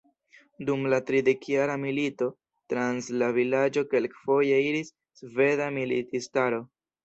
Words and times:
Dum 0.69 0.85
la 0.93 0.97
Tridekjara 1.09 1.75
milito 1.83 2.31
trans 2.75 3.11
la 3.23 3.29
vilaĝo 3.37 3.87
kelkfoje 3.95 4.59
iris 4.73 4.93
sveda 5.23 5.73
militistaro. 5.81 6.65